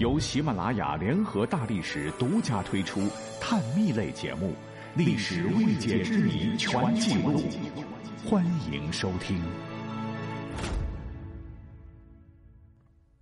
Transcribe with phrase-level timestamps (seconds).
[0.00, 3.00] 由喜马拉雅联合大历史独家推出
[3.40, 4.48] 探秘类节目
[4.96, 7.38] 《历史未解之谜全记录》，
[8.28, 9.40] 欢迎收听。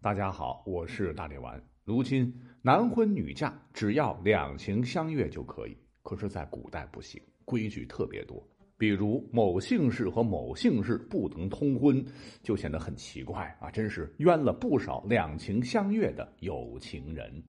[0.01, 1.63] 大家好，我是大力丸。
[1.85, 8.43] 如今男婚女嫁只要两情相悦就可以，可是，在古代不行，规矩特别多。
[8.83, 12.05] 比如某姓氏和某姓氏不能通婚，
[12.43, 13.71] 就显得很奇怪啊！
[13.71, 17.41] 真是冤了不少两情相悦的有情人。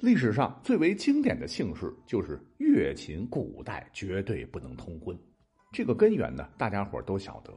[0.00, 5.16] 历史上最为经典的姓氏就是越秦，古代绝对不能通婚。
[5.70, 7.52] 这个根源呢，大家伙都晓得。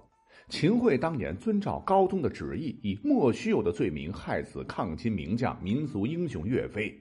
[0.50, 6.96] 秦桧当年遵照高宗的旨意，以莫须有的罪名害死抗金名将、民族英雄岳飞。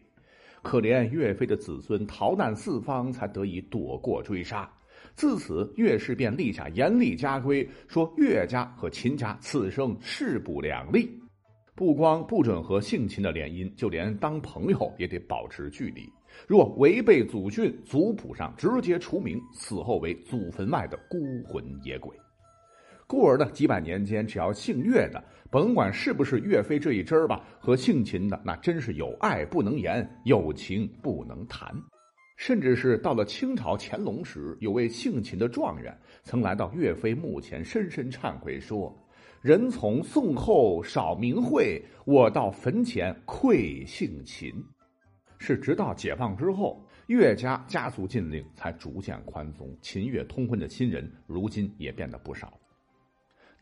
[0.63, 4.67] 可怜岳飞的子孙逃难四方，才得以躲过追杀。
[5.21, 11.11] 自此，岳氏便立下严厉家规，说岳家和秦家此生势不两立，
[11.75, 16.11] 不光不准和姓秦的联姻，就连当朋友也得保持距离。
[16.49, 22.17] 若违背祖训，族谱上直接除名，死后为祖坟外的孤魂野鬼。
[23.07, 31.71] 故而呢，几百年间，只要姓岳的，甭管是不是岳飞这一支儿吧，和姓秦的那真是有爱不能言，有情不能谈。
[32.41, 38.99] 甚至是到了清朝乾隆时，有位姓秦的状元曾来到岳飞墓前，深深忏悔说
[39.45, 44.55] ：“人从宋后少名讳，我到坟前愧姓秦。”
[45.37, 52.60] 是直到解放之后，岳家家族禁令才逐渐宽松，秦岳通婚的亲人如今也变得不少。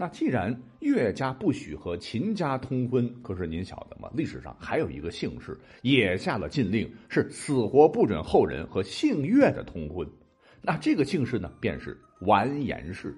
[0.01, 4.09] 那既然岳家不许和秦家通婚，可是您晓得吗？
[4.15, 10.09] 历史上还有一个姓氏也下了禁令，是死活不准后人和姓岳的通婚。
[10.63, 13.13] 那这个姓氏呢，便是完颜氏。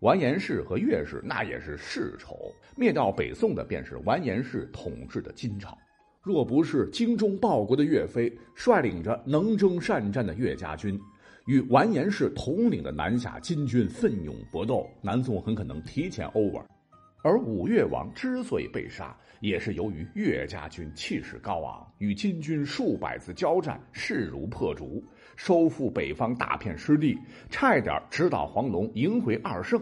[0.00, 2.36] 完颜氏和岳氏那也是世仇。
[2.76, 5.76] 灭掉北宋的便是完颜氏统治的金朝。
[6.22, 11.00] 若不是精忠报国的岳飞率领着能征善战的岳家军。
[11.46, 16.62] 与完颜氏统领的南下金军奋勇搏斗，南宋很可能提前 over。
[17.22, 25.04] 而五岳王之所以被杀，也是由于岳家军气势高昂，与金军数百次交战，势如破竹，
[25.36, 27.18] 收复北方大片失地，
[27.50, 29.78] 差一点直捣黄龙，赢回二胜。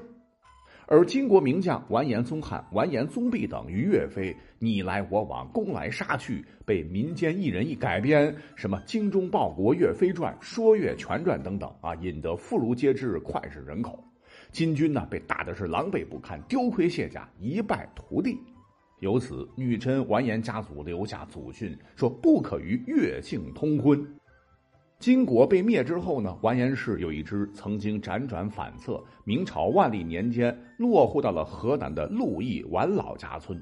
[0.91, 14.03] 而金国名将完颜宗翰、完颜宗弼等与岳飞你来我往、攻来杀去，被民间艺人一改编，什么《精忠报国岳飞传》《说岳全传》等等啊，引得妇孺皆知，脍炙人口。
[14.51, 18.39] 金军呢被打的是狼狈不堪，丢盔卸甲，一败涂地。
[19.01, 24.03] 由此，女真完颜家族留下祖训，说不可与岳姓通婚。
[24.99, 33.57] 金国被灭之后呢，完颜氏有一支曾经辗转反侧，明朝万历年间落户到了河南的陆邑完老家村，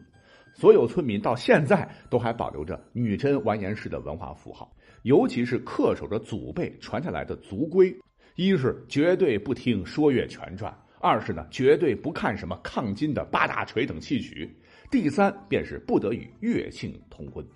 [0.54, 7.94] 所有村民到现在都还保留着女真完颜氏的文化符号，尤其是恪守着祖辈传下来的族规：
[8.36, 14.50] 一是绝对不听说岳全传，二是呢绝对不看什么抗金的八大锤等戏曲，
[14.90, 17.46] 第三便是不得与岳姓通婚。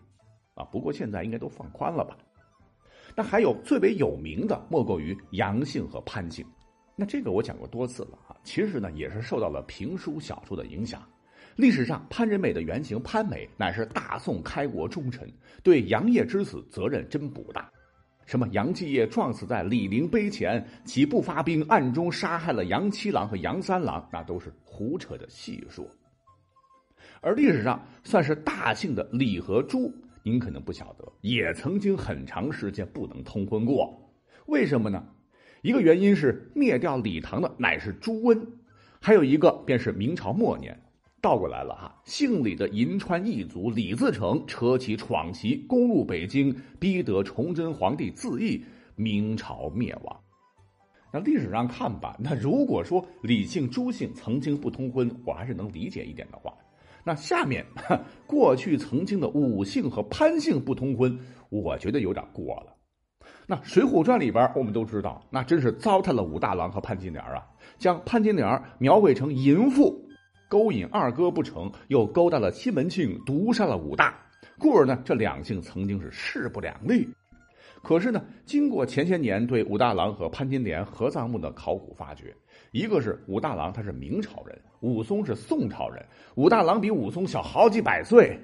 [0.53, 2.15] 啊，不过现在应该都放宽了吧。
[3.17, 6.45] 那还有最为有名的，莫过于杨姓和潘姓。
[6.97, 8.37] 那这个我讲过多次了啊。
[8.45, 11.03] 其实呢，也是受到了评书小说的影响。
[11.57, 15.31] 历史上，潘仁美的原型潘美乃是大宋开国忠臣，
[15.63, 17.71] 对杨业之死责任真不大。
[18.25, 25.85] 什么杨继业撞死在李陵碑前，其不发兵暗中杀害了杨七郎和杨三郎，那都是胡扯的戏说。
[27.21, 29.93] 而历史上算是大姓的李和朱。
[30.23, 34.13] 您可能不晓得，也曾经很长时间不能通婚过，
[34.47, 35.03] 为什么呢？
[35.63, 38.47] 一个原因是灭掉李唐的乃是朱温，
[39.01, 40.79] 还有一个便是明朝末年，
[41.21, 48.65] 倒过来了哈，姓李的银川一族李自成扯起闯旗攻入北京，逼得崇祯皇帝自缢，
[48.97, 50.21] 明朝灭亡。
[51.13, 56.55] 那历史上看吧，那如果说李姓朱姓曾经不通婚，我还是能理解一点的话。
[57.05, 57.65] 那下面，
[58.27, 61.19] 过去曾经的武姓和潘姓不通婚，
[61.49, 62.75] 我觉得有点过了。
[63.47, 67.45] 那《水浒传》里边，我们都知道，那真是糟蹋了武大郎和潘金莲啊，
[67.79, 70.09] 将潘金莲描绘成淫妇，
[70.49, 74.17] 勾引二哥不成，又勾搭了西门庆，毒杀了武大。
[74.59, 77.09] 故而呢，这两姓曾经是势不两立。
[77.83, 82.35] 可是呢，经过前些年对武大郎和潘金莲合葬墓的考古发掘，
[82.73, 86.03] 一个是武大郎他是明朝人，武松是宋朝人，
[86.37, 88.35] 武大郎比武松小好几百岁；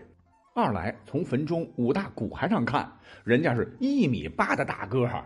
[0.55, 2.91] 二来从坟中武大骨骸上看，
[3.25, 5.25] 人家是一米八的大个儿。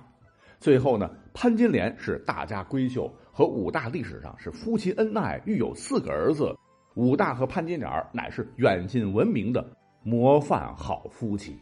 [0.61, 6.55] 最后呢，潘金莲是大家闺秀，和武大历史上是夫妻恩爱，育有四个儿子。
[6.95, 9.65] 武大和潘金莲乃是远近闻名的
[10.03, 11.59] 模范好夫妻。